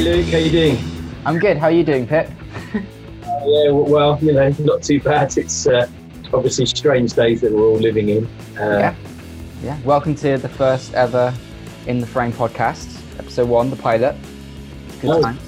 [0.00, 0.78] Hey Luke, how you doing?
[1.26, 1.58] I'm good.
[1.58, 2.30] How are you doing, Pip?
[2.72, 5.36] Yeah, well, you know, not too bad.
[5.36, 5.86] It's uh,
[6.32, 8.24] obviously strange days that we're all living in.
[8.58, 8.94] Uh, yeah.
[9.62, 9.78] Yeah.
[9.82, 11.34] Welcome to the first ever
[11.86, 14.16] In the Frame podcast, episode one, the pilot.
[15.02, 15.20] Good Oh.
[15.20, 15.38] time.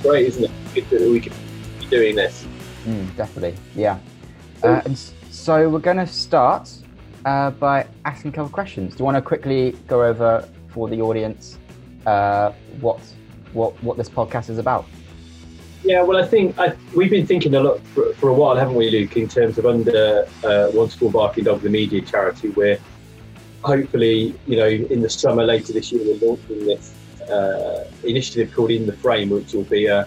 [0.00, 0.50] Great, isn't it?
[0.74, 1.32] Good that we can
[1.80, 2.46] be doing this.
[2.86, 3.58] Mm, definitely.
[3.74, 3.98] Yeah.
[4.62, 6.70] Uh, and so we're going to start
[7.24, 8.92] uh, by asking a couple of questions.
[8.94, 11.58] Do you want to quickly go over for the audience
[12.06, 13.00] uh, what
[13.52, 14.86] what what this podcast is about?
[15.84, 18.76] Yeah, well, I think I, we've been thinking a lot for, for a while, haven't
[18.76, 22.78] we, Luke, in terms of under uh, school Barking Dog, the media charity, where
[23.62, 26.94] hopefully, you know, in the summer later this year, we're launching this
[27.28, 30.06] uh, initiative called In the Frame, which will be a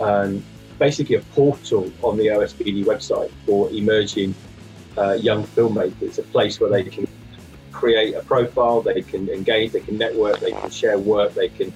[0.00, 0.42] um,
[0.78, 4.34] basically a portal on the OSBD website for emerging
[4.98, 7.06] uh, young filmmakers, a place where they can
[7.70, 11.72] create a profile, they can engage, they can network, they can share work, they can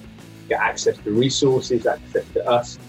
[0.47, 2.79] get access to resources, access to us.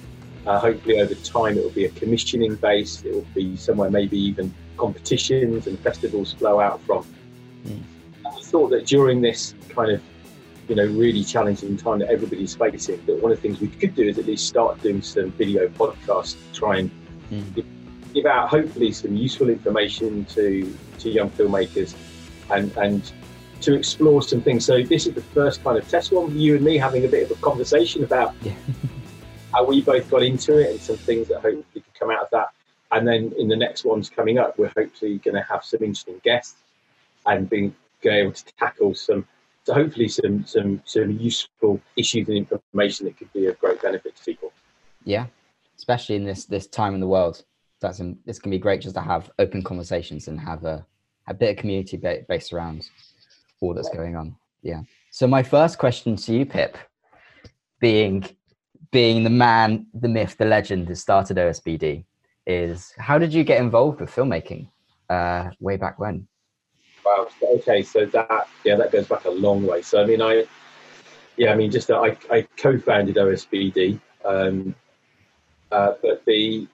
[0.46, 3.02] Uh, hopefully, over time, it will be a commissioning base.
[3.04, 7.04] It will be somewhere maybe even competitions and festivals flow out from.
[7.66, 7.82] Mm.
[8.26, 10.00] I thought that during this kind of,
[10.68, 13.94] you know, really challenging time that everybody's facing, that one of the things we could
[13.94, 16.90] do is at least start doing some video podcasts to try and
[17.30, 17.62] Mm.
[18.14, 21.94] give out hopefully some useful information to to young filmmakers
[22.50, 23.12] and and
[23.60, 24.64] to explore some things.
[24.64, 27.30] So this is the first kind of test one you and me having a bit
[27.30, 28.54] of a conversation about Yeah.
[29.52, 32.28] how we both got into it and some things that hopefully could come out of
[32.32, 32.48] that.
[32.92, 36.20] And then in the next ones coming up, we're hopefully going to have some interesting
[36.24, 36.56] guests
[37.26, 39.26] and being able to tackle some,
[39.64, 44.16] so hopefully some some some useful issues and information that could be of great benefit
[44.16, 44.52] to people.
[45.04, 45.26] Yeah.
[45.76, 47.44] Especially in this this time in the world,
[47.80, 50.86] that's it's gonna be great just to have open conversations and have a
[51.26, 52.88] a bit of community based around
[53.60, 54.36] all that's going on.
[54.62, 54.82] Yeah.
[55.10, 56.76] So my first question to you, Pip,
[57.80, 58.28] being
[58.90, 62.04] being the man, the myth, the legend that started OSBD,
[62.46, 64.68] is how did you get involved with filmmaking
[65.10, 66.26] uh, way back when?
[67.04, 67.28] Wow.
[67.42, 69.82] Okay, so that yeah, that goes back a long way.
[69.82, 70.44] So I mean, I
[71.36, 74.74] yeah, I mean, just that I, I co-founded OSBD, um,
[75.70, 76.66] uh, but the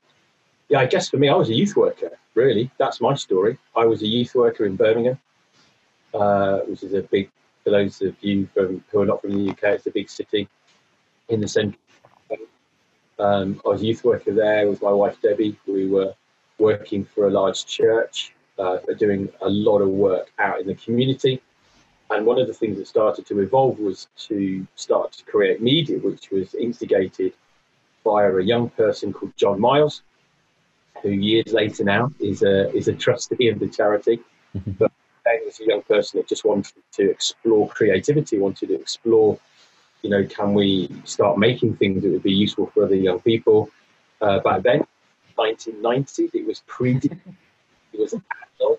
[0.68, 2.10] yeah, I guess for me, I was a youth worker.
[2.34, 3.58] Really, that's my story.
[3.76, 5.20] I was a youth worker in Birmingham,
[6.14, 7.30] uh, which is a big
[7.62, 9.62] for those of you from who are not from the UK.
[9.64, 10.48] It's a big city
[11.28, 11.78] in the centre.
[13.18, 15.56] Um, I was a youth worker there with my wife Debbie.
[15.66, 16.14] We were
[16.58, 21.40] working for a large church uh, doing a lot of work out in the community.
[22.10, 25.98] And one of the things that started to evolve was to start to create media,
[25.98, 27.32] which was instigated
[28.04, 30.02] by a young person called John Miles,
[31.02, 34.20] who years later now is a is a trustee of the charity.
[34.78, 34.92] But
[35.24, 39.38] then was a young person that just wanted to explore creativity, wanted to explore,
[40.02, 43.70] you know, can we start making things that would be useful for other young people?
[44.20, 44.86] Uh, back then,
[45.36, 46.96] 1990, it was pre
[47.92, 48.78] it was Apple.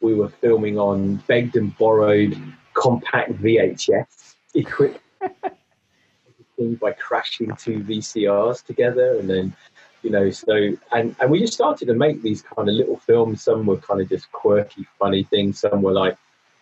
[0.00, 2.36] We were filming on begged and borrowed
[2.74, 5.00] compact VHS equipment
[6.80, 9.56] by crashing two VCRs together, and then
[10.04, 10.54] you know, so
[10.92, 13.42] and and we just started to make these kind of little films.
[13.42, 15.60] Some were kind of just quirky, funny things.
[15.60, 16.16] Some were like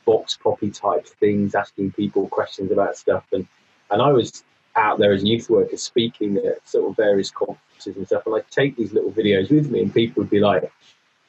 [0.07, 3.47] vox poppy type things, asking people questions about stuff, and
[3.91, 4.45] and I was
[4.77, 8.37] out there as a youth worker speaking at sort of various conferences and stuff, and
[8.37, 10.71] I'd take these little videos with me, and people would be like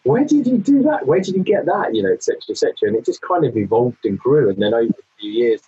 [0.03, 1.07] where did you do that?
[1.07, 1.95] Where did you get that?
[1.95, 2.74] You know, etc., etc.
[2.84, 4.50] And it just kind of evolved and grew.
[4.50, 5.62] And then over a few years,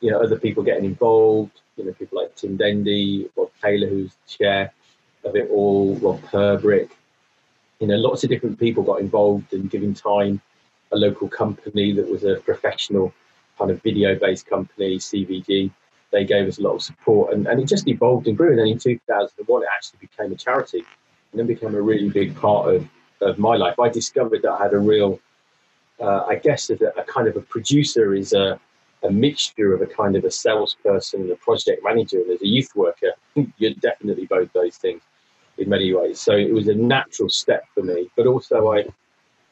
[0.00, 1.58] you know, other people getting involved.
[1.76, 4.72] You know, people like Tim Dendy, Rob Taylor, who's chair
[5.26, 6.90] of it all, Rob Perbrick.
[7.80, 10.40] You know, lots of different people got involved and giving time.
[10.92, 13.12] A local company that was a professional
[13.58, 15.70] kind of video-based company, CVG.
[16.12, 18.50] They gave us a lot of support, and, and it just evolved and grew.
[18.50, 20.84] And then in 2001, it actually became a charity,
[21.32, 22.88] and then became a really big part of
[23.20, 23.78] of my life.
[23.78, 25.18] I discovered that I had a real,
[26.00, 28.60] uh, I guess, a, a kind of a producer is a,
[29.02, 32.20] a mixture of a kind of a salesperson and a project manager.
[32.20, 33.12] And as a youth worker,
[33.58, 35.02] you're definitely both those things
[35.58, 36.20] in many ways.
[36.20, 38.10] So it was a natural step for me.
[38.16, 38.84] But also, I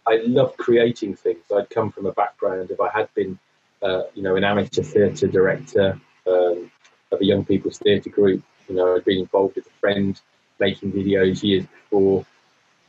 [0.07, 1.45] I love creating things.
[1.55, 3.39] I'd come from a background of I had been,
[3.83, 6.71] uh, you know, an amateur theatre director um,
[7.11, 8.43] of a young people's theatre group.
[8.69, 10.21] You know, I'd been involved with a friend
[10.61, 12.25] making videos years before.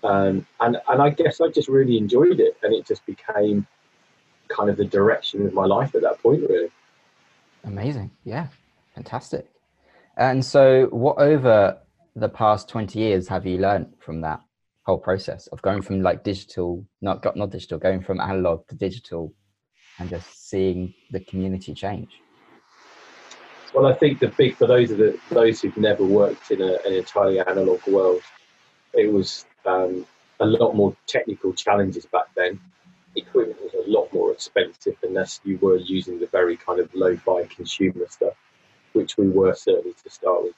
[0.04, 3.66] Um, and and I guess I just really enjoyed it, and it just became
[4.48, 6.70] kind of the direction of my life at that point, really.
[7.64, 8.12] Amazing.
[8.24, 8.48] Yeah.
[8.94, 9.50] Fantastic.
[10.18, 11.78] And so, what over
[12.16, 14.40] the past 20 years have you learned from that
[14.84, 18.76] whole process of going from like digital, not got not digital, going from analog to
[18.76, 19.34] digital
[20.00, 22.10] and just seeing the community change?
[23.74, 26.78] Well, I think the big for those of the those who've never worked in a,
[26.86, 28.22] an entirely analog world,
[28.94, 30.06] it was um,
[30.40, 32.60] a lot more technical challenges back then.
[33.18, 37.44] Equipment was a lot more expensive unless you were using the very kind of low-fi
[37.46, 38.36] consumer stuff,
[38.94, 40.55] which we were certainly to start with.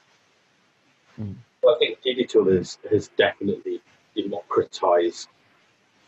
[1.19, 1.35] Mm.
[1.67, 3.81] I think digital has, has definitely
[4.15, 5.27] democratized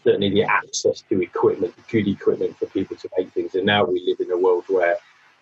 [0.04, 3.56] certainly the access to equipment, good equipment for people to make things.
[3.56, 4.96] And now we live in a world where,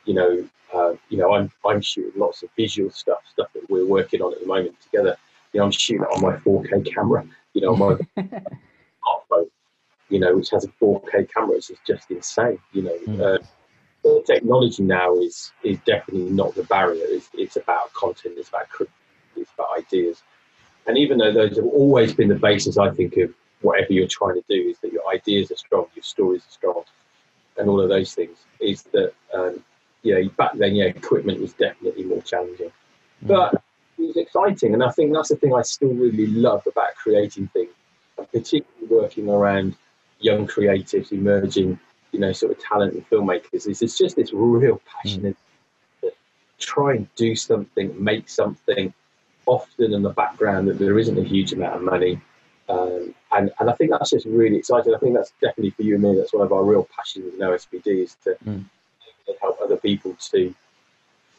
[0.05, 3.85] you know, uh, you know, I'm I'm shooting lots of visual stuff, stuff that we're
[3.85, 5.15] working on at the moment together.
[5.53, 7.25] You know, I'm shooting it on my 4K camera.
[7.53, 9.49] You know, my smartphone.
[10.09, 12.59] You know, which has a 4K camera, it's just insane.
[12.73, 13.21] You know, mm.
[13.21, 13.43] uh,
[14.03, 17.03] the technology now is is definitely not the barrier.
[17.07, 18.35] It's, it's about content.
[18.37, 18.69] It's about
[19.37, 20.21] it's about ideas.
[20.87, 24.35] And even though those have always been the basis, I think, of whatever you're trying
[24.35, 26.83] to do, is that your ideas are strong, your stories are strong,
[27.57, 29.63] and all of those things, is that, um,
[30.03, 32.71] yeah, back then, yeah, equipment was definitely more challenging.
[33.25, 33.27] Mm.
[33.27, 33.55] But
[33.97, 34.73] it was exciting.
[34.73, 37.71] And I think that's the thing I still really love about creating things,
[38.15, 39.75] particularly working around
[40.19, 41.79] young creatives, emerging,
[42.11, 45.35] you know, sort of talent and filmmakers, is it's just this real passion mm.
[46.01, 46.11] to
[46.59, 48.93] try and do something, make something,
[49.47, 52.21] often in the background that there isn't a huge amount of money.
[52.69, 54.94] Um, and, and I think that's just really exciting.
[54.94, 57.39] I think that's definitely for you and me, that's one of our real passions in
[57.39, 58.65] OSBD is to mm.
[59.41, 60.53] help other people to,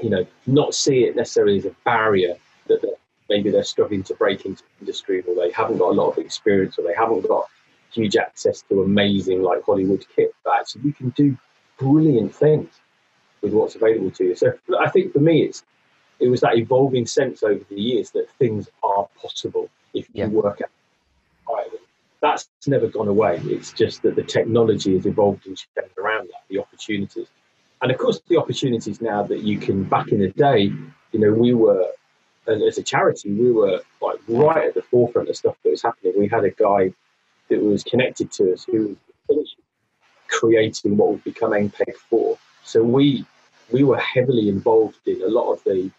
[0.00, 2.34] you know, not see it necessarily as a barrier
[2.66, 2.92] that they're,
[3.28, 6.78] maybe they're struggling to break into industry or they haven't got a lot of experience
[6.78, 7.46] or they haven't got
[7.92, 11.36] huge access to amazing like Hollywood kit, but actually you can do
[11.78, 12.68] brilliant things
[13.42, 14.34] with what's available to you.
[14.34, 15.62] So I think for me, it's
[16.20, 20.26] it was that evolving sense over the years that things are possible if you yeah.
[20.26, 21.80] work at it.
[22.20, 23.40] That's never gone away.
[23.44, 27.28] It's just that the technology has evolved and changed around that, the opportunities.
[27.80, 30.72] And of course, the opportunities now that you can, back in the day,
[31.12, 31.86] you know, we were,
[32.48, 36.14] as a charity, we were like right at the forefront of stuff that was happening.
[36.18, 36.92] We had a guy
[37.50, 38.96] that was connected to us who
[39.28, 39.54] was
[40.26, 42.36] creating what would become MPEG 4.
[42.64, 43.24] So we
[43.70, 45.90] we were heavily involved in a lot of the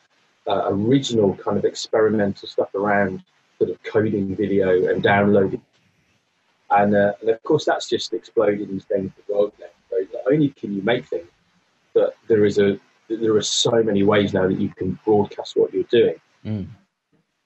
[0.47, 3.23] uh, original kind of experimental stuff around
[3.57, 5.61] sort of coding video and downloading.
[6.71, 9.67] And, uh, and of course, that's just exploded and changed the world now.
[9.89, 11.27] So not only can you make things,
[11.93, 15.73] but there is a there are so many ways now that you can broadcast what
[15.73, 16.15] you're doing.
[16.45, 16.67] Mm.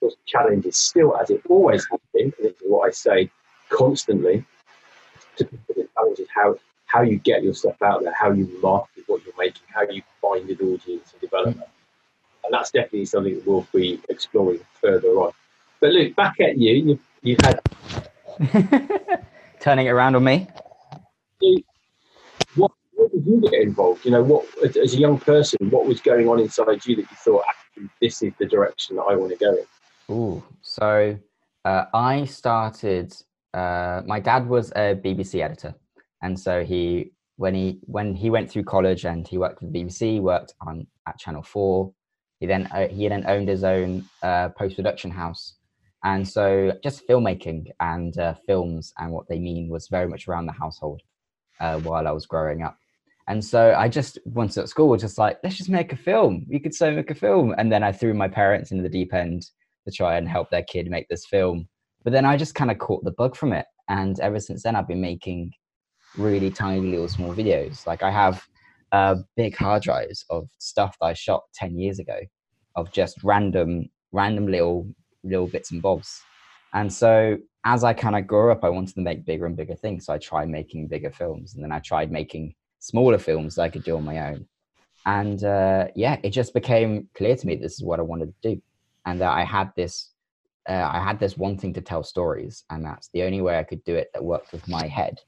[0.01, 3.29] The challenge is still, as it always has been, and this is what I say
[3.69, 4.43] constantly
[5.37, 8.59] to people, the challenge is how, how you get your stuff out there, how you
[8.61, 11.63] market what you're making, how you find an audience and develop mm
[12.43, 15.31] and that's definitely something that we'll be exploring further on.
[15.79, 16.73] But Luke, back at you.
[16.73, 17.59] You, you had
[19.59, 20.47] turning it around on me.
[22.55, 24.05] What, what did you get involved?
[24.05, 27.17] You know, what as a young person, what was going on inside you that you
[27.17, 30.15] thought, actually, this is the direction that I want to go in?
[30.15, 31.17] Ooh, so
[31.65, 33.13] uh, I started.
[33.53, 35.75] Uh, my dad was a BBC editor,
[36.21, 39.71] and so he when he when he went through college and he worked for the
[39.71, 41.93] BBC, worked on at Channel Four,
[42.43, 45.53] he then uh, he then owned his own uh, post production house,
[46.03, 50.47] and so just filmmaking and uh, films and what they mean was very much around
[50.47, 51.01] the household
[51.61, 52.77] uh, while I was growing up.
[53.29, 56.45] And so I just once at school was just like, let's just make a film.
[56.49, 57.55] We could so make a film.
[57.57, 59.45] And then I threw my parents into the deep end
[59.85, 61.69] to try and help their kid make this film.
[62.03, 63.67] But then I just kind of caught the bug from it.
[63.87, 65.53] And ever since then, I've been making
[66.17, 67.87] really tiny little small videos.
[67.87, 68.43] Like I have
[68.91, 72.19] uh, big hard drives of stuff that I shot 10 years ago
[72.75, 74.87] of just random, random little,
[75.23, 76.21] little bits and bobs.
[76.73, 79.75] And so as I kind of grew up, I wanted to make bigger and bigger
[79.75, 80.05] things.
[80.05, 83.69] So I tried making bigger films and then I tried making smaller films that I
[83.69, 84.45] could do on my own.
[85.05, 88.55] And uh, yeah, it just became clear to me this is what I wanted to
[88.55, 88.61] do.
[89.05, 90.11] And that I had this,
[90.67, 92.63] uh, I had this wanting to tell stories.
[92.69, 95.19] And that's the only way I could do it that worked with my head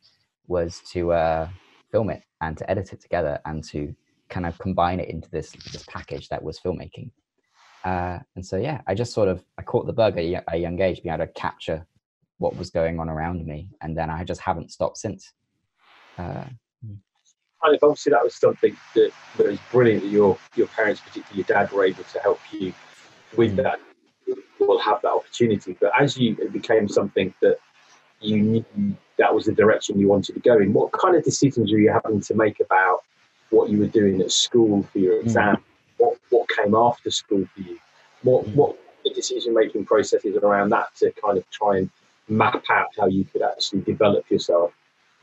[0.47, 1.49] was to uh,
[1.91, 3.93] film it and to edit it together and to
[4.29, 7.11] kind of combine it into this this package that was filmmaking.
[7.85, 10.81] Uh, and so yeah, I just sort of I caught the bug at a young
[10.81, 11.85] age, being able to capture
[12.39, 15.31] what was going on around me, and then I just haven't stopped since.
[16.17, 16.45] Uh,
[17.63, 21.45] and obviously that was something that, that was brilliant that your your parents, particularly your
[21.45, 22.73] dad, were able to help you
[23.37, 23.63] with mm.
[23.63, 23.79] that.
[24.59, 27.57] Will have that opportunity, but as you it became something that
[28.19, 30.73] you knew that was the direction you wanted to go in.
[30.73, 33.01] What kind of decisions were you having to make about
[33.51, 35.25] what you were doing at school for your hmm.
[35.27, 35.57] exam?
[35.57, 35.63] Mm.
[35.97, 37.77] What what came after school for you?
[38.23, 38.55] What mm.
[38.55, 41.89] what the decision making processes around that to kind of try and
[42.27, 44.73] map out how you could actually develop yourself?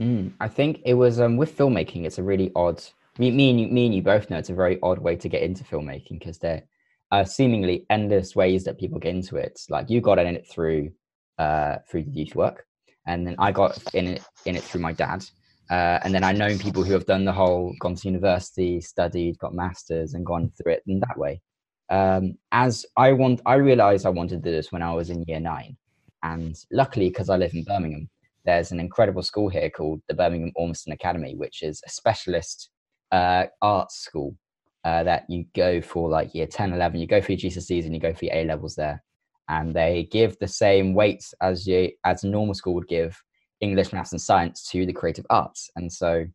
[0.01, 0.33] Mm.
[0.41, 2.05] I think it was um, with filmmaking.
[2.05, 2.83] It's a really odd
[3.19, 5.29] me, me, and you, me and you both know it's a very odd way to
[5.29, 6.63] get into filmmaking because there
[7.11, 9.61] are seemingly endless ways that people get into it.
[9.69, 10.93] Like you got in it through
[11.39, 12.67] uh, through the youth work,
[13.07, 15.25] and then I got in it in it through my dad.
[15.73, 19.39] Uh, and then I know people who have done the whole, gone to university, studied,
[19.39, 21.41] got masters, and gone through it in that way.
[21.89, 25.25] Um, as I want, I realized I wanted to do this when I was in
[25.27, 25.79] year nine,
[26.23, 28.11] and luckily, because I live in Birmingham,
[28.45, 32.69] there's an incredible school here called the Birmingham Ormiston Academy, which is a specialist
[33.11, 34.37] uh, arts school
[34.85, 37.95] uh, that you go for like year 10, 11, you go for your GCSEs and
[37.95, 39.03] you go for your A levels there.
[39.49, 43.19] And they give the same weights as you as a normal school would give
[43.63, 45.71] English, maths, and science to the creative arts.
[45.77, 46.27] And so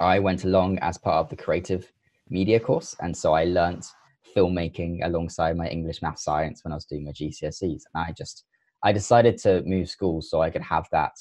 [0.00, 1.92] I went along as part of the creative
[2.28, 2.96] media course.
[3.00, 3.86] And so I learnt
[4.34, 7.82] filmmaking alongside my English, maths, science when I was doing my GCSEs.
[7.94, 8.44] And I just
[8.82, 11.12] I decided to move schools so I could have that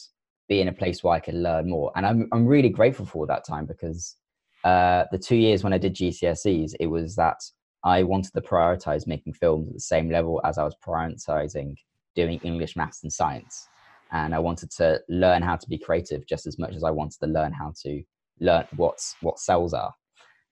[0.48, 1.92] be in a place where I could learn more.
[1.96, 4.16] And I'm I'm really grateful for that time because
[4.64, 7.38] uh, the two years when I did GCSEs, it was that
[7.84, 11.76] I wanted to prioritize making films at the same level as I was prioritizing
[12.16, 13.68] doing English, maths, and science.
[14.12, 17.20] And I wanted to learn how to be creative just as much as I wanted
[17.20, 18.02] to learn how to
[18.40, 19.94] learn what's what cells are.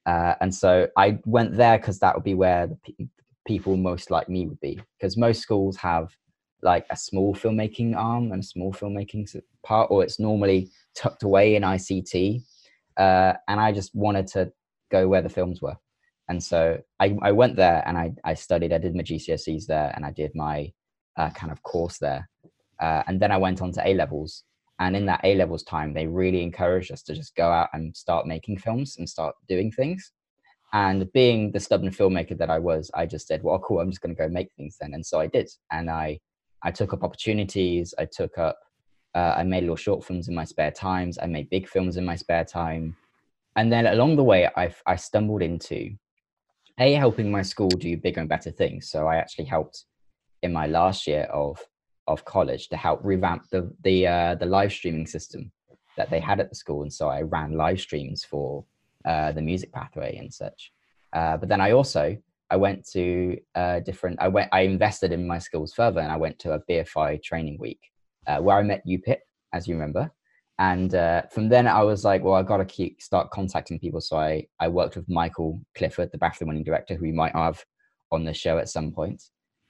[0.06, 3.08] Uh, and so I went there because that would be where the pe-
[3.46, 4.80] people most like me would be.
[4.98, 6.10] Because most schools have
[6.62, 11.56] like a small filmmaking arm and a small filmmaking part, or it's normally tucked away
[11.56, 12.42] in ICT.
[12.96, 14.52] Uh, and I just wanted to
[14.92, 15.76] go where the films were.
[16.30, 19.92] And so I, I went there and I, I studied, I did my GCSEs there
[19.96, 20.72] and I did my
[21.16, 22.30] uh, kind of course there.
[22.80, 24.44] Uh, and then I went on to A levels.
[24.80, 27.96] And in that A levels time, they really encouraged us to just go out and
[27.96, 30.12] start making films and start doing things.
[30.74, 34.02] And being the stubborn filmmaker that I was, I just said, well, cool, I'm just
[34.02, 34.94] going to go make things then.
[34.94, 35.50] And so I did.
[35.72, 36.20] And I,
[36.64, 37.96] I took up opportunities.
[37.98, 38.60] I took up,
[39.16, 41.18] uh, I made little short films in my spare times.
[41.22, 42.96] I made big films in my spare time.
[43.56, 45.96] And then along the way, I, I stumbled into
[46.80, 48.92] a helping my school do bigger and better things.
[48.92, 49.86] So I actually helped
[50.44, 51.60] in my last year of
[52.08, 55.52] of college to help revamp the the uh, the live streaming system
[55.98, 58.64] that they had at the school, and so I ran live streams for
[59.06, 60.72] uh, the music pathway and such.
[61.14, 62.18] Uh, but then I also
[62.50, 64.18] I went to uh, different.
[64.22, 64.50] I went.
[64.52, 67.80] I invested in my skills further, and I went to a BFI training week
[68.28, 69.22] uh, where I met you, Pip,
[69.54, 70.12] as you remember.
[70.60, 74.02] And uh, from then, I was like, well, I got to keep start contacting people.
[74.02, 77.64] So I I worked with Michael Clifford, the BAFTA winning director, who we might have
[78.12, 79.24] on the show at some point.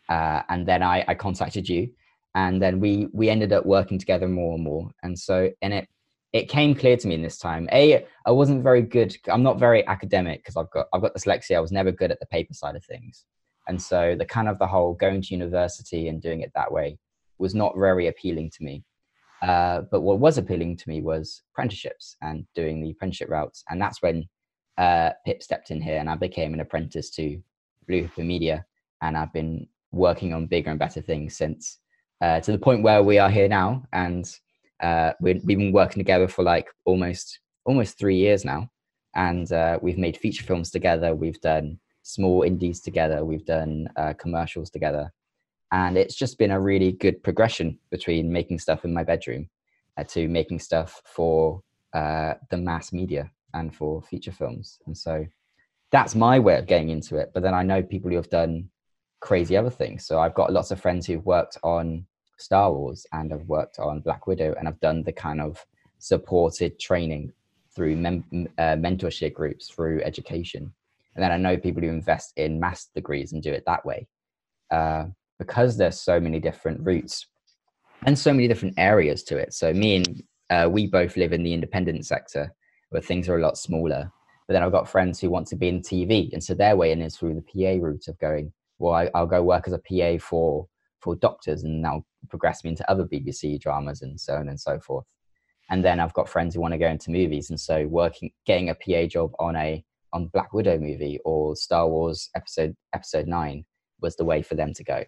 [0.09, 1.89] And then I, I contacted you,
[2.37, 4.91] and then we we ended up working together more and more.
[5.01, 5.87] And so, and it
[6.33, 7.67] it came clear to me in this time.
[7.71, 9.17] A, I wasn't very good.
[9.27, 11.57] I'm not very academic because I've got I've got dyslexia.
[11.57, 13.25] I was never good at the paper side of things,
[13.67, 16.99] and so the kind of the whole going to university and doing it that way
[17.39, 18.83] was not very appealing to me.
[19.41, 23.81] Uh, but what was appealing to me was apprenticeships and doing the apprenticeship routes, and
[23.81, 24.29] that's when
[24.77, 27.41] uh, Pip stepped in here, and I became an apprentice to
[27.87, 28.63] Blue Hippo Media,
[29.01, 31.79] and I've been working on bigger and better things since,
[32.21, 34.29] uh, to the point where we are here now, and
[34.81, 38.69] uh, we have been working together for like almost almost three years now,
[39.15, 41.15] and uh, we've made feature films together.
[41.15, 43.25] We've done small indies together.
[43.25, 45.11] We've done uh, commercials together,
[45.71, 49.49] and it's just been a really good progression between making stuff in my bedroom
[49.97, 51.61] uh, to making stuff for
[51.93, 54.79] uh, the mass media and for feature films.
[54.85, 55.25] And so
[55.91, 57.31] that's my way of getting into it.
[57.33, 58.69] But then I know people who have done
[59.19, 60.05] crazy other things.
[60.05, 62.05] So I've got lots of friends who've worked on
[62.37, 65.65] Star Wars and I've worked on Black Widow and I've done the kind of
[65.99, 67.33] supported training
[67.75, 70.73] through mem- uh, mentorship groups, through education.
[71.15, 74.07] And then I know people who invest in master degrees and do it that way.
[74.69, 75.05] Uh,
[75.39, 77.27] because there's so many different routes
[78.05, 79.53] and so many different areas to it.
[79.53, 82.53] So me and uh, we both live in the independent sector
[82.89, 84.11] where things are a lot smaller.
[84.47, 86.91] But then I've got friends who want to be in TV, and so their way
[86.91, 88.53] in is through the PA route of going.
[88.79, 90.67] Well, I, I'll go work as a PA for
[90.99, 94.79] for doctors, and now progress me into other BBC dramas and so on and so
[94.79, 95.05] forth.
[95.69, 98.69] And then I've got friends who want to go into movies, and so working, getting
[98.69, 103.65] a PA job on a on Black Widow movie or Star Wars episode episode nine
[103.99, 105.03] was the way for them to go.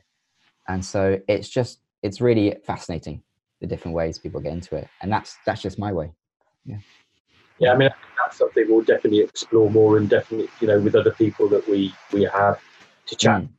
[0.67, 3.23] And so it's just it's really fascinating
[3.61, 6.11] the different ways people get into it, and that's that's just my way.
[6.65, 6.77] Yeah.
[7.59, 11.11] Yeah, I mean that's something we'll definitely explore more, and definitely you know with other
[11.11, 12.59] people that we we have
[13.07, 13.41] to chat.
[13.41, 13.49] Mm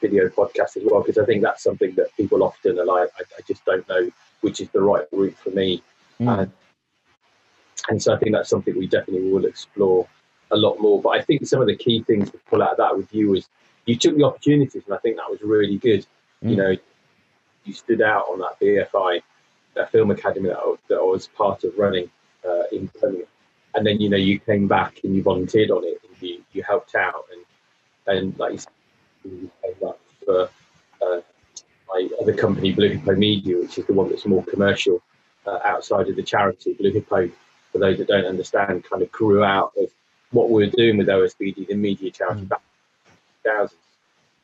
[0.00, 3.22] video podcast as well because I think that's something that people often are like, I,
[3.38, 5.82] I just don't know which is the right route for me.
[6.20, 6.38] Mm.
[6.38, 6.52] And,
[7.88, 10.06] and so I think that's something we definitely will explore
[10.50, 11.00] a lot more.
[11.00, 13.34] But I think some of the key things to pull out of that with you
[13.34, 13.48] is
[13.86, 16.06] you took the opportunities, and I think that was really good.
[16.44, 16.50] Mm.
[16.50, 16.76] You know,
[17.64, 19.22] you stood out on that BFI,
[19.74, 22.10] that film academy that I, that I was part of running
[22.46, 23.26] uh, in Birmingham.
[23.74, 26.62] and then you know you came back and you volunteered on it and you, you
[26.62, 27.44] helped out and
[28.06, 28.72] and like you said,
[29.30, 30.48] came up for
[31.02, 31.20] uh,
[31.88, 35.02] my other company Blue Hippo Media, which is the one that's more commercial
[35.46, 36.74] uh, outside of the charity.
[36.74, 37.30] Blue Hippo,
[37.72, 39.90] for those that don't understand, kind of grew out of
[40.30, 42.48] what we were doing with OSBD, the media charity mm.
[42.48, 42.62] back
[43.06, 43.72] in the 2000s,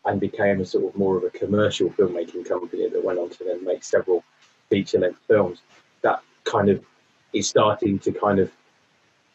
[0.07, 3.45] and became a sort of more of a commercial filmmaking company that went on to
[3.45, 4.23] then make several
[4.71, 5.61] feature length films.
[6.03, 6.85] That kind of
[7.33, 8.51] is starting to kind of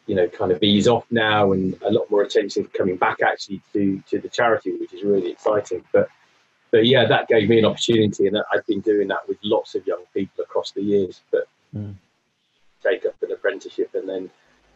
[0.10, 3.62] you know kind of ease off now and a lot more attention coming back actually
[3.72, 6.10] to to the charity which is really exciting but
[6.72, 9.86] but yeah that gave me an opportunity and i've been doing that with lots of
[9.86, 11.48] young people across the years but
[11.78, 11.94] mm.
[12.84, 14.28] take up an apprenticeship and then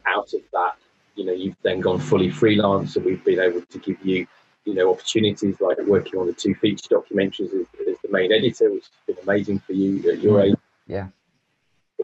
[0.05, 0.75] out of that
[1.15, 4.27] you know you've then gone fully freelance and we've been able to give you
[4.65, 8.71] you know opportunities like working on the two feature documentaries as, as the main editor
[8.71, 10.51] which has been amazing for you at your mm.
[10.51, 11.07] age yeah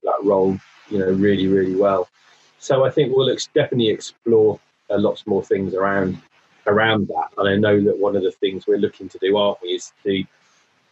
[0.01, 0.57] that role
[0.89, 2.09] you know really really well
[2.59, 6.21] so I think we'll ex- definitely explore uh, lots more things around
[6.67, 7.29] around that.
[7.37, 9.91] And I know that one of the things we're looking to do, aren't we, is
[10.03, 10.23] to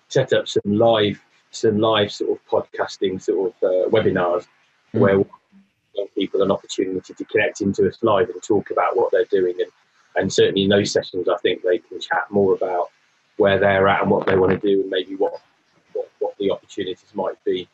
[0.08, 1.22] set up some live
[1.52, 4.48] some live sort of podcasting sort of uh, webinars
[4.94, 5.00] mm.
[5.00, 5.18] where
[5.96, 9.56] give people an opportunity to connect into us live and talk about what they're doing
[9.60, 9.72] and
[10.16, 12.90] and certainly in those sessions I think they can chat more about
[13.38, 15.42] where they're at and what they want to do and maybe what
[15.94, 17.68] what, what the opportunities might be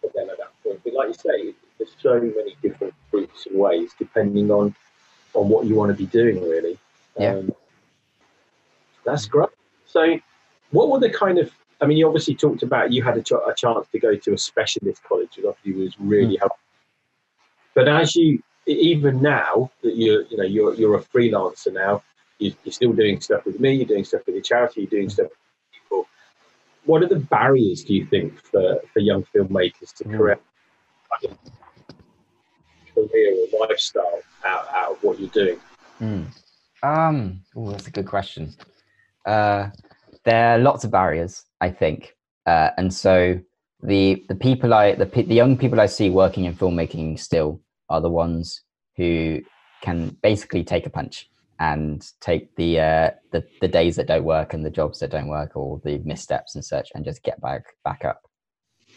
[0.00, 0.80] for them at that point.
[0.84, 4.74] But like you say, there's so many different routes and ways depending on
[5.34, 6.78] on what you want to be doing really
[7.18, 7.34] yeah.
[7.34, 7.52] Um,
[9.04, 9.50] that's great
[9.86, 10.18] so
[10.70, 13.32] what were the kind of i mean you obviously talked about you had a, ch-
[13.32, 16.40] a chance to go to a specialist college which obviously was really mm.
[16.40, 16.58] helpful
[17.74, 22.02] but as you even now that you're you know you're you're a freelancer now
[22.38, 25.10] you, are still doing stuff with me you're doing stuff with the charity you're doing
[25.10, 25.38] stuff with
[25.72, 26.06] people
[26.84, 30.38] what are the barriers do you think for for young filmmakers to mm.
[33.08, 35.58] Career or lifestyle out, out of what you're doing?
[36.00, 36.26] Mm.
[36.82, 38.54] Um, oh, that's a good question.
[39.26, 39.70] Uh,
[40.24, 42.14] there are lots of barriers, I think,
[42.46, 43.40] uh, and so
[43.82, 48.00] the the people I the the young people I see working in filmmaking still are
[48.00, 48.62] the ones
[48.96, 49.40] who
[49.82, 54.54] can basically take a punch and take the uh, the the days that don't work
[54.54, 57.64] and the jobs that don't work or the missteps and such and just get back
[57.84, 58.22] back up.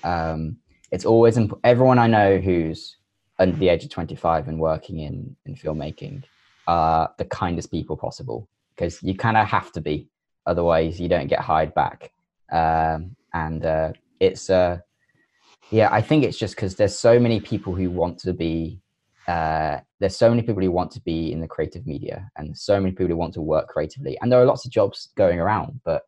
[0.04, 0.58] Um,
[0.92, 2.98] it's always imp- everyone I know who's
[3.40, 6.24] under the age of 25 and working in in filmmaking
[6.68, 8.48] are the kindest people possible.
[8.76, 10.08] Because you kind of have to be
[10.46, 12.12] otherwise you don't get hired back.
[12.52, 14.80] Um, and uh, it's uh,
[15.72, 18.80] yeah i think it's just because there's so many people who want to be
[19.28, 22.80] uh, there's so many people who want to be in the creative media and so
[22.80, 24.18] many people who want to work creatively.
[24.22, 26.04] And there are lots of jobs going around but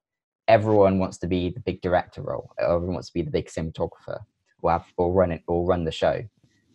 [0.48, 4.20] everyone wants to be the big director role everyone wants to be the big cinematographer
[4.62, 6.24] or have or run it or run the show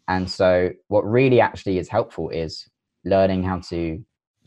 [0.09, 2.69] and so, what really actually is helpful is
[3.05, 4.03] learning how to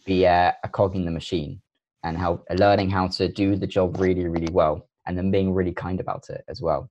[0.06, 1.62] be a, a cog in the machine
[2.04, 5.74] and how learning how to do the job really, really well, and then being really
[5.74, 6.90] kind about it as well.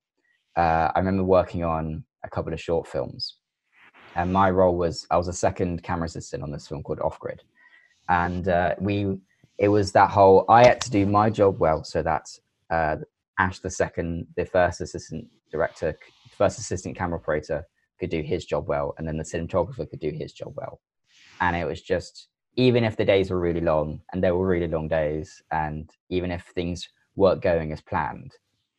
[0.55, 3.37] Uh, I remember working on a couple of short films,
[4.15, 7.19] and my role was I was a second camera assistant on this film called Off
[7.19, 7.43] Grid,
[8.09, 9.17] and uh, we
[9.57, 12.25] it was that whole I had to do my job well so that
[12.69, 12.97] uh,
[13.39, 15.97] Ash the second, the first assistant director,
[16.37, 17.65] first assistant camera operator
[17.99, 20.79] could do his job well, and then the cinematographer could do his job well.
[21.41, 24.67] And it was just, even if the days were really long, and there were really
[24.67, 28.31] long days, and even if things weren't going as planned,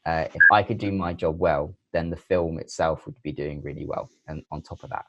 [0.06, 3.62] uh, if I could do my job well, then the film itself would be doing
[3.62, 4.08] really well.
[4.26, 5.06] And on top of that,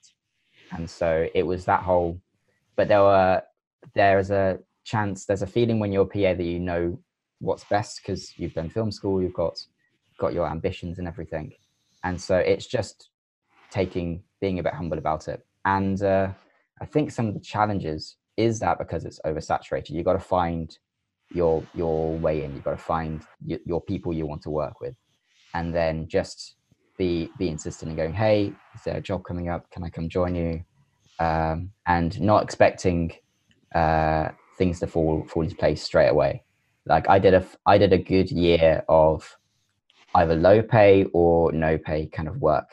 [0.72, 2.20] and so it was that whole.
[2.76, 3.42] But there were
[3.96, 7.00] there is a chance, there's a feeling when you're a PA that you know
[7.40, 9.58] what's best because you've done film school, you've got
[10.20, 11.54] got your ambitions and everything,
[12.04, 13.10] and so it's just
[13.72, 15.46] taking being a bit humble about it.
[15.66, 16.32] And uh,
[16.82, 20.78] i think some of the challenges is that because it's oversaturated you've got to find
[21.32, 22.54] your your way in.
[22.54, 24.96] You've got to find y- your people you want to work with.
[25.54, 26.56] And then just
[26.98, 29.70] be be insistent and going hey is there a job coming up?
[29.72, 30.64] Can i come join you?
[31.20, 33.12] Um, and not expecting
[33.76, 36.44] uh, things to fall fall into place straight away.
[36.86, 39.38] Like i did a i did a good year of
[40.16, 42.68] either low pay or no pay kind of work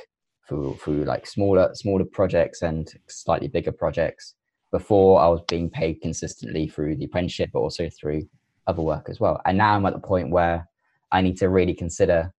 [0.49, 4.35] through through like smaller smaller projects and slightly bigger projects
[4.73, 8.29] before I was being paid consistently through the apprenticeship, but also through
[8.67, 9.41] other work as well.
[9.47, 10.69] And now I'm at the point where
[11.13, 12.33] I need to really consider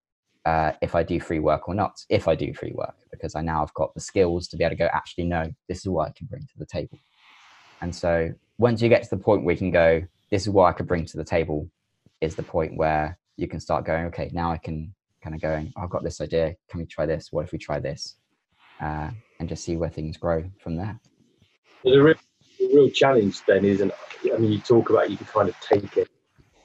[0.45, 3.41] uh, if I do free work or not, if I do free work, because I
[3.41, 6.07] now have got the skills to be able to go, actually, no, this is what
[6.07, 6.99] I can bring to the table.
[7.81, 10.65] And so once you get to the point where you can go, this is what
[10.65, 11.69] I could bring to the table,
[12.21, 14.93] is the point where you can start going, okay, now I can
[15.27, 16.55] kind of going, oh, I've got this idea.
[16.69, 17.33] Can we try this?
[17.33, 18.15] What if we try this?
[18.81, 19.09] Uh,
[19.39, 20.97] and just see where things grow from there.
[21.83, 22.15] the real,
[22.59, 23.91] the real challenge then isn't.
[24.33, 26.07] I mean, you talk about you can kind of take it.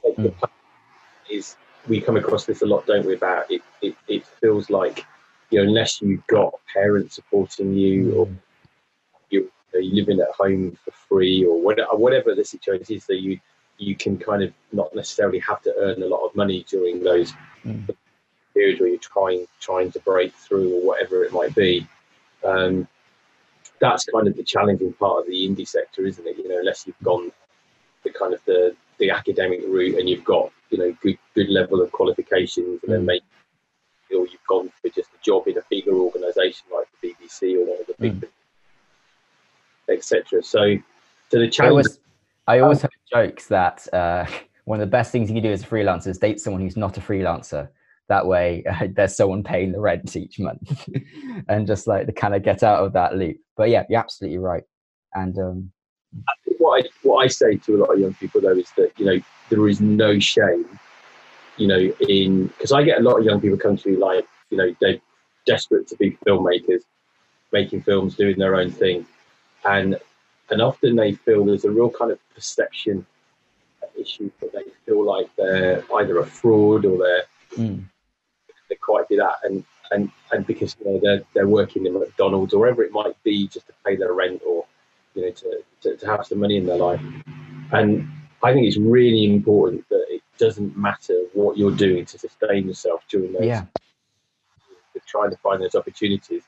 [0.03, 0.33] Take Mm.
[0.39, 0.49] the
[1.29, 3.15] is we come across this a lot, don't we?
[3.15, 5.05] About it, it, it feels like
[5.49, 8.29] you know, unless you've got parents supporting you, or
[9.29, 13.39] you are living at home for free, or whatever, whatever the situation is, that you
[13.77, 17.33] you can kind of not necessarily have to earn a lot of money during those
[17.65, 17.95] Mm.
[18.53, 21.87] Periods where you're trying trying to break through, or whatever it might be.
[22.43, 22.87] Um,
[23.79, 26.37] that's kind of the challenging part of the indie sector, isn't it?
[26.37, 27.31] You know, unless you've gone
[28.03, 31.81] the kind of the the academic route and you've got you know good good level
[31.81, 33.05] of qualifications, and then Mm.
[33.05, 33.25] maybe
[34.11, 37.65] or you've gone for just a job in a bigger organisation like the BBC or
[37.65, 38.29] one of the big, Mm.
[39.89, 40.43] etc.
[40.43, 40.75] So,
[41.29, 41.71] so the I challenge.
[41.71, 41.99] always,
[42.47, 44.25] I always have jokes that uh,
[44.65, 46.77] one of the best things you can do as a freelancer is date someone who's
[46.77, 47.69] not a freelancer.
[48.09, 50.87] That way, uh, there's someone paying the rent each month,
[51.47, 53.37] and just like to kind of get out of that loop.
[53.55, 54.63] But yeah, you're absolutely right.
[55.13, 55.71] And um,
[56.57, 59.05] what I what I say to a lot of young people though is that you
[59.05, 60.79] know there is no shame,
[61.57, 64.25] you know, in because I get a lot of young people come to me like
[64.49, 64.99] you know they're
[65.45, 66.81] desperate to be filmmakers,
[67.51, 69.05] making films, doing their own thing,
[69.65, 69.99] and
[70.49, 73.05] and often they feel there's a real kind of perception
[73.99, 77.23] issue that they feel like they're either a fraud or they're
[77.57, 77.83] mm,
[78.93, 82.59] quite do that and and and because you know they're they're working in McDonald's or
[82.59, 84.65] wherever it might be just to pay their rent or
[85.15, 87.01] you know to, to, to have some money in their life.
[87.71, 88.07] And
[88.43, 93.03] I think it's really important that it doesn't matter what you're doing to sustain yourself
[93.09, 93.65] during those yeah,
[95.07, 96.43] trying to find those opportunities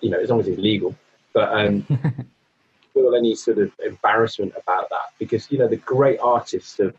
[0.00, 0.94] you know as long as it's legal.
[1.32, 1.82] But um
[2.94, 6.94] feel any sort of embarrassment about that because you know the great artists of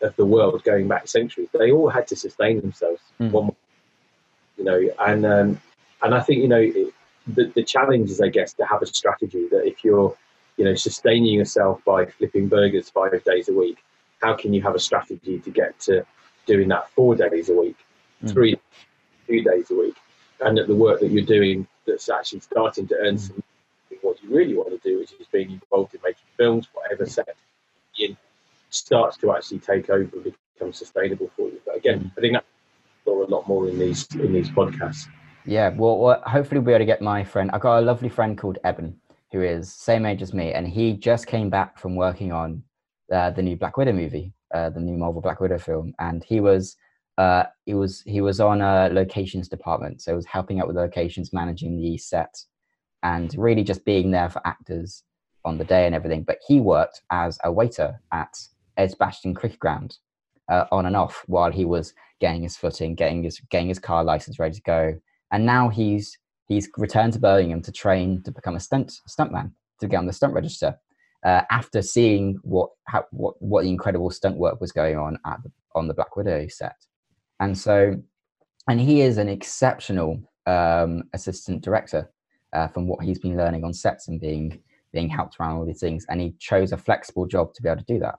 [0.00, 3.32] of the world going back centuries they all had to sustain themselves Mm.
[3.32, 3.56] one
[4.60, 5.60] you know and um
[6.02, 6.94] and i think you know it,
[7.26, 10.16] the, the challenge is i guess to have a strategy that if you're
[10.56, 13.78] you know sustaining yourself by flipping burgers five days a week
[14.22, 16.04] how can you have a strategy to get to
[16.46, 17.76] doing that four days a week
[18.22, 18.32] Mm.
[18.34, 18.56] three
[19.26, 19.96] two days a week
[20.42, 23.42] and that the work that you're doing that's actually starting to earn some
[24.02, 27.36] what you really want to do, which is being involved in making films, whatever set
[27.98, 28.16] in
[28.70, 31.60] starts to actually take over and become sustainable for you.
[31.66, 32.36] But again, I think
[33.18, 35.06] that's a lot more in these in these podcasts.
[35.46, 35.70] yeah.
[35.70, 37.50] Well, well, hopefully we'll be able to get my friend.
[37.52, 38.96] I've got a lovely friend called Eben,
[39.32, 42.62] who is same age as me, and he just came back from working on
[43.12, 46.40] uh, the new Black Widow movie, uh, the new Marvel Black Widow film, and he
[46.40, 46.76] was.
[47.18, 50.76] Uh, he was he was on a locations department, so he was helping out with
[50.76, 52.34] locations, managing the set,
[53.02, 55.02] and really just being there for actors
[55.44, 56.22] on the day and everything.
[56.22, 58.38] But he worked as a waiter at
[58.78, 59.98] Edgbaston Cricket Ground,
[60.50, 64.04] uh, on and off, while he was getting his footing, getting his getting his car
[64.04, 65.00] license ready to go.
[65.32, 69.88] And now he's he's returned to Birmingham to train to become a stunt stuntman to
[69.88, 70.78] get on the stunt register.
[71.24, 75.38] Uh, after seeing what how, what what the incredible stunt work was going on at
[75.42, 76.76] the, on the Black Widow set,
[77.40, 77.94] and so,
[78.68, 82.10] and he is an exceptional um, assistant director
[82.54, 84.60] uh, from what he's been learning on sets and being
[84.92, 86.04] being helped around all these things.
[86.08, 88.16] And he chose a flexible job to be able to do that.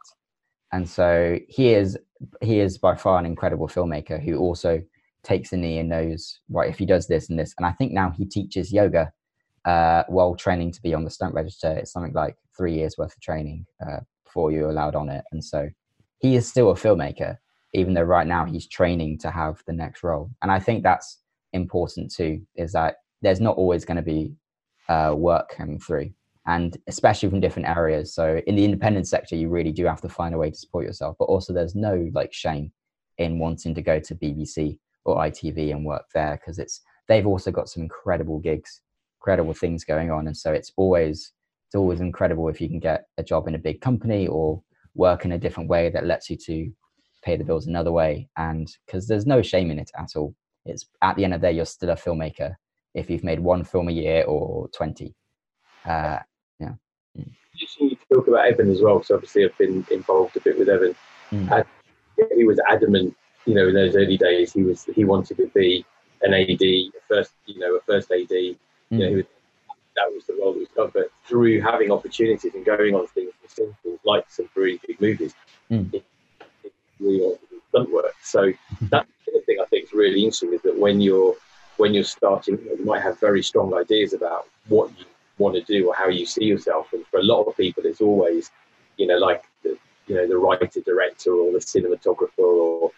[0.71, 1.97] And so he is
[2.41, 4.81] he is by far an incredible filmmaker who also
[5.23, 7.53] takes a knee and knows right if he does this and this.
[7.57, 9.11] And I think now he teaches yoga
[9.65, 11.71] uh, while training to be on the stunt register.
[11.71, 15.23] It's something like three years worth of training uh, before you're allowed on it.
[15.31, 15.69] And so
[16.19, 17.37] he is still a filmmaker,
[17.73, 20.31] even though right now he's training to have the next role.
[20.41, 21.19] And I think that's
[21.53, 22.41] important too.
[22.55, 24.35] Is that there's not always going to be
[24.89, 26.11] uh, work coming through
[26.51, 28.13] and especially from different areas.
[28.13, 30.85] So in the independent sector you really do have to find a way to support
[30.85, 32.71] yourself but also there's no like shame
[33.17, 37.51] in wanting to go to bbc or itv and work there because it's they've also
[37.51, 38.81] got some incredible gigs
[39.19, 41.33] incredible things going on and so it's always
[41.67, 44.61] it's always incredible if you can get a job in a big company or
[44.95, 46.71] work in a different way that lets you to
[47.23, 50.33] pay the bills another way and because there's no shame in it at all.
[50.65, 52.55] It's at the end of the day you're still a filmmaker
[52.93, 55.15] if you've made one film a year or 20
[55.85, 56.19] uh,
[57.53, 60.69] Interesting you talk about Evan as well, because obviously I've been involved a bit with
[60.69, 60.95] Evan.
[61.31, 61.51] Mm.
[61.51, 65.47] And he was adamant, you know, in those early days, he was he wanted to
[65.47, 65.85] be
[66.21, 68.31] an AD, a first, you know, a first AD.
[68.31, 68.57] You
[68.91, 69.25] know, he was,
[69.95, 70.91] that was the role that was done.
[70.93, 73.31] But through having opportunities and going on things
[74.03, 75.33] like some really big movies,
[75.71, 75.93] Mm.
[75.93, 76.03] it,
[76.63, 78.13] it really wanted to do stunt work.
[78.21, 81.35] So that's the thing I think is really interesting is that when you're
[81.77, 85.05] when you're starting, you, know, you might have very strong ideas about what you
[85.37, 86.91] want to do or how you see yourself.
[86.93, 88.51] And a lot of people, it's always,
[88.97, 92.91] you know, like the, you know, the writer, director, or the cinematographer, or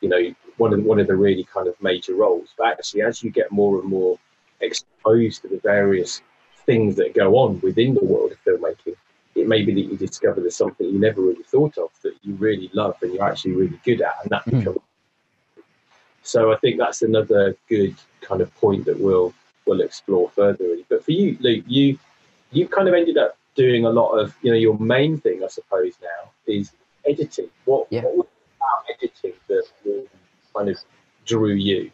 [0.00, 2.48] you know, one of one of the really kind of major roles.
[2.56, 4.18] But actually, as you get more and more
[4.60, 6.22] exposed to the various
[6.66, 8.96] things that go on within the world of filmmaking.
[9.34, 12.34] It may be that you discover there's something you never really thought of that you
[12.34, 14.58] really love and you're actually really good at, and that mm.
[14.58, 14.78] becomes.
[16.22, 19.32] So I think that's another good kind of point that we'll
[19.66, 20.76] we'll explore further.
[20.88, 21.98] But for you, Luke, you
[22.52, 25.48] you kind of ended up doing a lot of you know your main thing, I
[25.48, 26.72] suppose now is
[27.06, 27.50] editing.
[27.66, 28.02] What, yeah.
[28.02, 30.06] what was about editing that
[30.56, 30.78] kind of
[31.26, 31.90] drew you?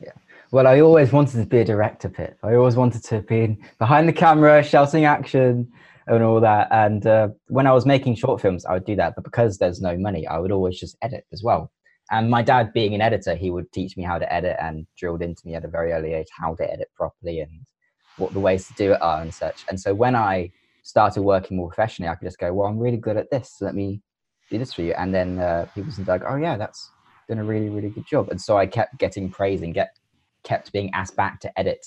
[0.00, 0.10] Yeah.
[0.50, 2.36] Well, I always wanted to be a director, Pip.
[2.42, 5.70] I always wanted to be behind the camera, shouting action
[6.08, 6.66] and all that.
[6.72, 9.14] And uh, when I was making short films, I would do that.
[9.14, 11.70] But because there's no money, I would always just edit as well.
[12.10, 15.22] And my dad, being an editor, he would teach me how to edit and drilled
[15.22, 17.52] into me at a very early age how to edit properly and
[18.16, 19.64] what the ways to do it are and such.
[19.68, 20.50] And so when I
[20.88, 23.56] started working more professionally, I could just go, well, I'm really good at this.
[23.58, 24.00] So let me
[24.50, 24.94] do this for you.
[24.94, 26.90] And then uh, people would like, oh yeah, that's
[27.28, 28.30] done a really, really good job.
[28.30, 29.90] And so I kept getting praise and get
[30.44, 31.84] kept being asked back to edit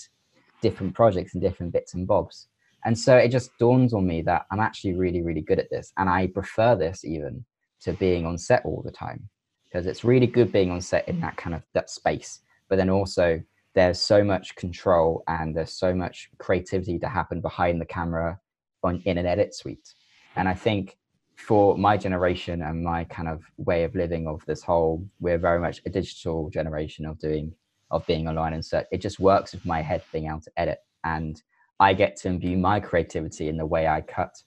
[0.62, 2.48] different projects and different bits and bobs.
[2.86, 5.92] And so it just dawns on me that I'm actually really, really good at this.
[5.98, 7.44] And I prefer this even
[7.82, 9.28] to being on set all the time
[9.68, 12.42] because it's really good being on set in that kind of that space.
[12.70, 13.42] But then also
[13.74, 18.40] there's so much control and there's so much creativity to happen behind the camera
[18.84, 19.94] on in an edit suite.
[20.36, 20.98] And I think
[21.36, 25.60] for my generation and my kind of way of living of this whole, we're very
[25.60, 27.54] much a digital generation of doing
[27.90, 30.80] of being online and so it just works with my head being able to edit
[31.04, 31.42] and
[31.80, 34.42] I get to imbue my creativity in the way I cut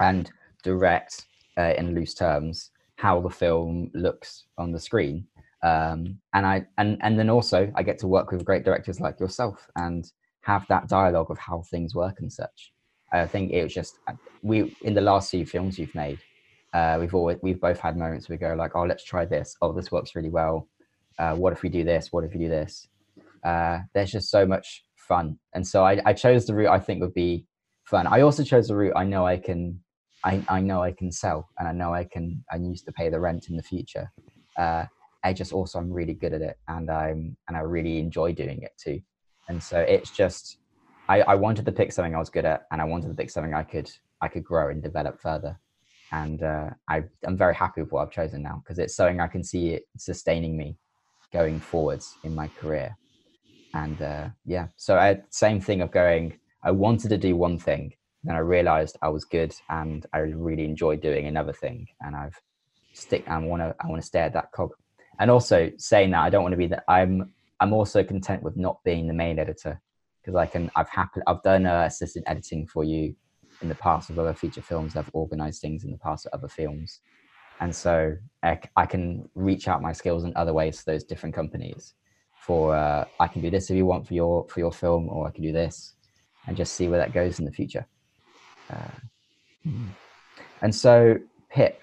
[0.00, 0.28] and
[0.64, 5.24] direct uh, in loose terms how the film looks on the screen
[5.62, 9.18] um, and I and and then also I get to work with great directors like
[9.18, 10.10] yourself and
[10.42, 12.72] have that dialogue of how things work and such.
[13.12, 16.18] I think it was just uh, we in the last few films you've made,
[16.74, 19.56] uh, we've always we've both had moments where we go like, oh, let's try this.
[19.62, 20.68] Oh, this works really well.
[21.18, 22.12] Uh, what if we do this?
[22.12, 22.88] What if we do this?
[23.44, 27.00] Uh, there's just so much fun, and so I, I chose the route I think
[27.00, 27.46] would be
[27.84, 28.06] fun.
[28.06, 29.80] I also chose the route I know I can,
[30.24, 32.44] I, I know I can sell, and I know I can.
[32.52, 34.12] I used to pay the rent in the future.
[34.56, 34.84] Uh,
[35.24, 38.62] I just also I'm really good at it, and I'm and I really enjoy doing
[38.62, 39.00] it too.
[39.48, 40.58] And so it's just
[41.08, 43.30] I, I wanted to pick something I was good at, and I wanted to pick
[43.30, 43.90] something I could
[44.20, 45.58] I could grow and develop further.
[46.10, 49.26] And uh, I, I'm very happy with what I've chosen now because it's something I
[49.28, 50.76] can see it sustaining me
[51.32, 52.96] going forwards in my career.
[53.74, 56.38] And uh, yeah, so I, same thing of going.
[56.64, 57.92] I wanted to do one thing,
[58.24, 61.86] then I realized I was good, and I really enjoyed doing another thing.
[62.00, 62.40] And I've
[62.92, 63.24] stick.
[63.28, 63.74] I want to.
[63.80, 64.72] I want to stay at that cog.
[65.20, 66.84] And also saying that I don't want to be that.
[66.88, 67.32] I'm.
[67.60, 69.80] I'm also content with not being the main editor
[70.22, 73.14] because I can I've happen I've done uh, assistant editing for you
[73.62, 74.96] in the past of other feature films.
[74.96, 77.00] I've organized things in the past of other films,
[77.60, 81.94] and so I, can reach out my skills in other ways to those different companies.
[82.40, 85.26] For uh, I can do this if you want for your for your film, or
[85.26, 85.94] I can do this,
[86.46, 87.86] and just see where that goes in the future.
[88.70, 89.70] Uh,
[90.62, 91.16] and so,
[91.50, 91.80] Pip,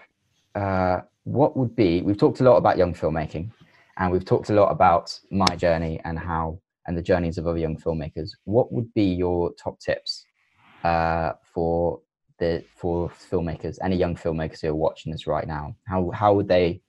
[0.55, 2.01] uh, what would be?
[2.01, 3.51] We've talked a lot about young filmmaking,
[3.97, 7.57] and we've talked a lot about my journey and how and the journeys of other
[7.57, 10.25] young filmmakers, what would be your top tips
[10.83, 12.01] uh, for
[12.39, 15.75] the for filmmakers, any young filmmakers who are watching this right now?
[15.87, 16.81] How how would they?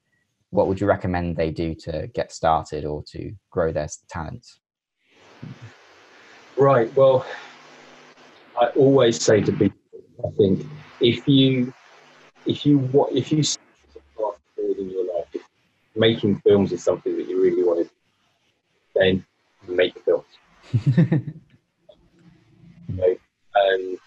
[0.50, 4.60] What would you recommend they do to get started or to grow their talents?
[6.56, 6.92] Right.
[6.94, 7.26] Well,
[8.58, 9.78] I always say to people,
[10.24, 10.66] I think
[11.00, 11.74] if you
[12.46, 13.42] if you what if you
[14.78, 15.42] in your life, if
[15.94, 17.90] making films is something that you really want to
[18.96, 19.24] then
[19.68, 20.24] make films.
[22.96, 23.16] know,
[23.54, 23.98] and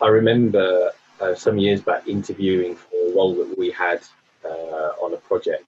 [0.00, 4.00] I remember uh, some years back interviewing for a role that we had
[4.44, 5.66] uh, on a project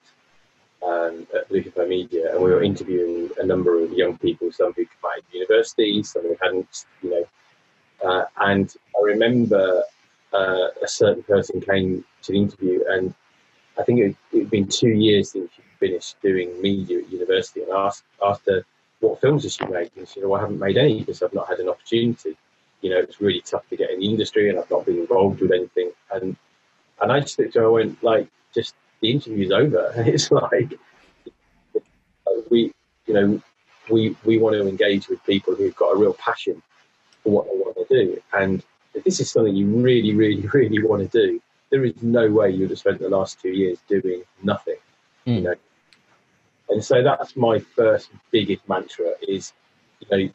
[0.86, 4.84] um, at Blue Media, and we were interviewing a number of young people, some who
[4.84, 7.24] come out of university, some who hadn't, you know.
[8.02, 9.82] Uh, and I remember
[10.32, 13.14] uh, a certain person came to the interview, and
[13.78, 17.72] I think it had been two years since she finished doing media at university, and
[17.72, 18.64] asked after
[19.00, 19.90] what films has she made?
[19.96, 22.36] And she said, well, I haven't made any because I've not had an opportunity.
[22.80, 25.40] You know, it's really tough to get in the industry and I've not been involved
[25.40, 25.92] with anything.
[26.12, 26.36] And
[27.00, 29.92] and I just looked at her, I went, like, just the interview's over.
[29.96, 30.78] And it's like,
[32.50, 32.72] we,
[33.06, 33.42] you know,
[33.90, 36.62] we, we want to engage with people who've got a real passion
[37.22, 38.22] for what they want to do.
[38.32, 38.62] And
[38.94, 42.50] if this is something you really, really, really want to do, there is no way
[42.50, 44.76] you'd have spent the last two years doing nothing.
[45.26, 45.36] Mm.
[45.36, 45.54] You know,
[46.70, 49.52] and so that's my first biggest mantra is,
[50.00, 50.33] you know,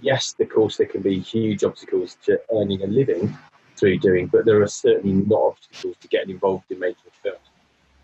[0.00, 3.36] yes, of course, there can be huge obstacles to earning a living
[3.76, 7.38] through doing, but there are certainly not obstacles to getting involved in making films.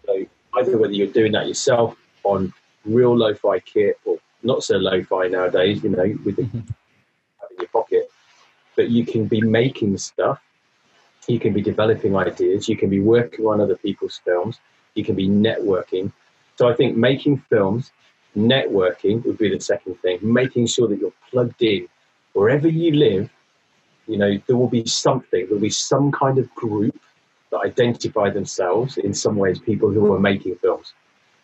[0.07, 0.25] So
[0.59, 2.53] either whether you're doing that yourself on
[2.85, 6.59] real lo-fi kit or not so lo-fi nowadays, you know, with the, mm-hmm.
[6.59, 8.09] in your pocket,
[8.77, 10.41] but you can be making stuff,
[11.27, 14.61] you can be developing ideas, you can be working on other people's films,
[14.95, 16.13] you can be networking.
[16.57, 17.93] So I think making films,
[18.37, 20.19] networking would be the second thing.
[20.23, 21.89] Making sure that you're plugged in
[22.33, 23.31] wherever you live.
[24.07, 25.47] You know, there will be something.
[25.47, 26.99] There will be some kind of group
[27.51, 29.59] that identify themselves in some ways.
[29.59, 30.95] People who are making films.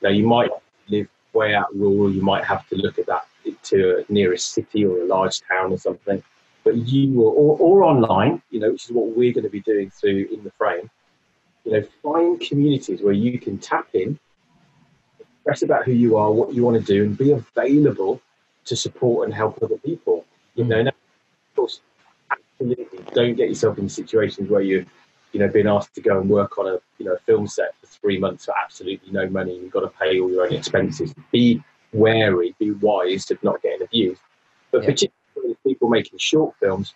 [0.03, 0.51] Now you might
[0.89, 2.11] live way out rural.
[2.11, 3.27] You might have to look at that
[3.65, 6.23] to a nearest city or a large town or something.
[6.65, 9.61] But you will, or, or online, you know, which is what we're going to be
[9.61, 10.89] doing through in the frame.
[11.65, 14.19] You know, find communities where you can tap in,
[15.43, 18.21] express about who you are, what you want to do, and be available
[18.65, 20.25] to support and help other people.
[20.55, 20.89] You know, mm.
[20.89, 20.95] of
[21.57, 21.81] course,
[22.31, 24.87] absolutely don't get yourself in situations where you,
[25.33, 27.75] you know, being asked to go and work on a you know a film set
[27.81, 29.57] for three months for absolutely no money.
[29.57, 31.13] You've got to pay all your own expenses.
[31.33, 34.21] Be wary, be wise of not getting abused.
[34.71, 34.91] But yeah.
[34.91, 36.95] particularly people making short films,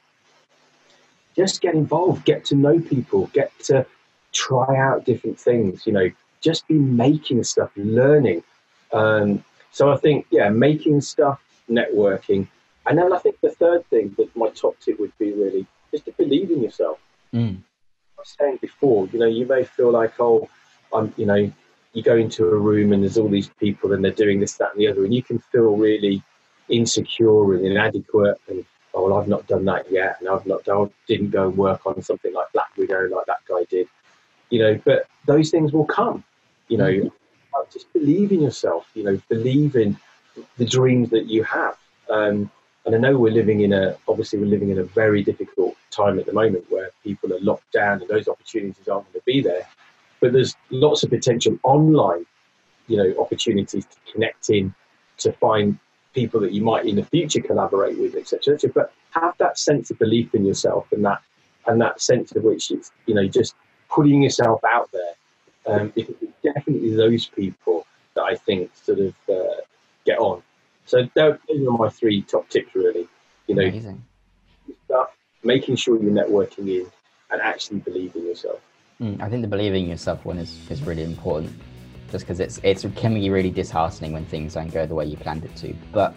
[1.34, 3.84] just get involved, get to know people, get to
[4.32, 5.84] try out different things.
[5.84, 8.42] You know, just be making stuff, learning.
[8.92, 12.48] Um, so I think, yeah, making stuff, networking,
[12.86, 16.02] and then I think the third thing that my top tip would be really is
[16.02, 16.98] to believe in yourself.
[17.34, 17.56] Mm.
[17.56, 20.48] I was saying before, you know, you may feel like, oh,
[20.92, 21.52] I'm, you know,
[21.92, 24.72] you go into a room and there's all these people and they're doing this, that,
[24.72, 26.22] and the other, and you can feel really
[26.68, 30.90] insecure and inadequate and oh well I've not done that yet and I've not done
[31.06, 33.88] didn't go and work on something like Black Widow like that guy did.
[34.50, 36.24] You know, but those things will come.
[36.68, 37.72] You know, mm-hmm.
[37.72, 39.96] just believe in yourself, you know, believe in
[40.56, 41.76] the dreams that you have.
[42.10, 42.50] Um,
[42.84, 46.18] and I know we're living in a obviously we're living in a very difficult time
[46.18, 49.40] at the moment where people are locked down and those opportunities aren't going to be
[49.40, 49.66] there
[50.20, 52.26] but there's lots of potential online,
[52.88, 54.74] you know, opportunities to connect in,
[55.18, 55.78] to find
[56.14, 58.58] people that you might in the future collaborate with, etc.
[58.74, 61.20] But have that sense of belief in yourself and that
[61.66, 63.54] and that sense of which it's you know just
[63.88, 65.12] putting yourself out there.
[65.66, 66.10] Um, it's
[66.42, 69.60] definitely those people that I think sort of uh,
[70.04, 70.42] get on.
[70.86, 73.08] So those are my three top tips, really.
[73.48, 74.04] You know, Amazing.
[74.84, 75.08] stuff,
[75.42, 76.86] making sure you're networking in,
[77.30, 78.60] and actually believing yourself.
[79.00, 81.52] Mm, I think the believing in yourself one is, is really important,
[82.10, 85.16] just because it's it's can be really disheartening when things don't go the way you
[85.16, 85.74] planned it to.
[85.92, 86.14] But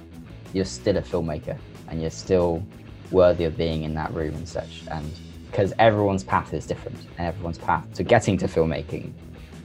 [0.54, 2.64] you're still a filmmaker, and you're still
[3.12, 4.84] worthy of being in that room and such.
[4.92, 5.12] And
[5.52, 9.12] because everyone's path is different, and everyone's path to getting to filmmaking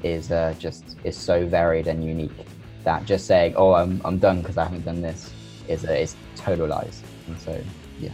[0.02, 2.46] is uh, just is so varied and unique
[2.84, 5.32] that just saying, "Oh, I'm I'm done because I haven't done this,"
[5.68, 7.02] is a, is total lies.
[7.26, 7.60] And so,
[7.98, 8.10] yeah,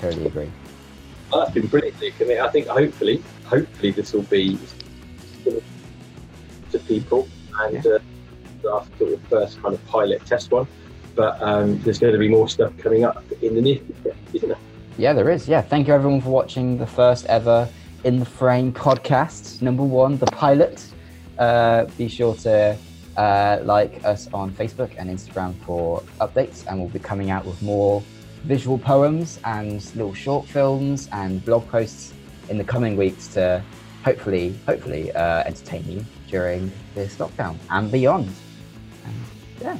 [0.00, 0.50] totally agree.
[1.30, 2.14] Well, that's been brilliant, Luke.
[2.20, 4.58] I mean, I think hopefully, hopefully this will be
[6.70, 7.28] to people
[7.60, 7.98] and yeah.
[8.64, 10.66] uh, after the first kind of pilot test one.
[11.14, 14.48] But um, there's going to be more stuff coming up in the near future, isn't
[14.48, 14.58] there?
[14.98, 15.46] Yeah, there is.
[15.46, 17.68] Yeah, thank you everyone for watching the first ever
[18.02, 19.62] in the frame podcast.
[19.62, 20.84] Number one, the pilot.
[21.38, 22.76] Uh, be sure to
[23.16, 27.62] uh, like us on Facebook and Instagram for updates, and we'll be coming out with
[27.62, 28.02] more
[28.42, 32.12] visual poems and little short films and blog posts
[32.48, 33.62] in the coming weeks to
[34.04, 38.28] hopefully, hopefully uh, entertain you during this lockdown and beyond.
[39.04, 39.14] And,
[39.60, 39.78] yeah.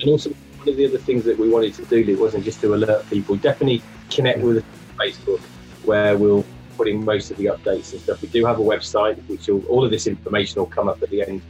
[0.00, 2.60] And also, one of the other things that we wanted to do, it wasn't just
[2.60, 3.34] to alert people.
[3.34, 5.40] Definitely connect with us on Facebook,
[5.84, 6.44] where we'll
[6.76, 8.22] put in most of the updates and stuff.
[8.22, 11.10] We do have a website, which will, all of this information will come up at
[11.10, 11.42] the end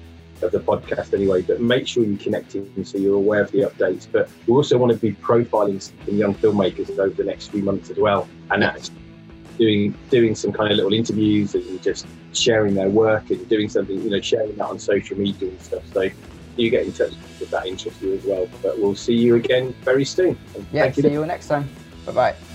[0.43, 3.61] of the podcast anyway, but make sure you connect in so you're aware of the
[3.61, 4.07] updates.
[4.11, 7.91] But we also want to be profiling some young filmmakers over the next few months
[7.91, 8.91] as well, and that's
[9.59, 14.01] doing doing some kind of little interviews and just sharing their work and doing something,
[14.03, 15.83] you know, sharing that on social media and stuff.
[15.93, 16.09] So
[16.57, 18.49] you get in touch if that interests you as well.
[18.63, 20.39] But we'll see you again very soon.
[20.55, 21.21] And yeah, see you.
[21.21, 21.69] you next time.
[22.07, 22.50] Bye bye.